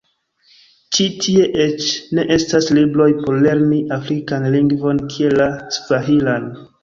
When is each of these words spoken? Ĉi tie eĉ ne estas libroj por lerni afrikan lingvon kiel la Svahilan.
Ĉi 0.95 1.05
tie 1.25 1.43
eĉ 1.65 1.89
ne 2.19 2.23
estas 2.37 2.69
libroj 2.79 3.07
por 3.19 3.37
lerni 3.45 3.83
afrikan 3.99 4.49
lingvon 4.57 5.03
kiel 5.15 5.39
la 5.43 5.51
Svahilan. 5.79 6.51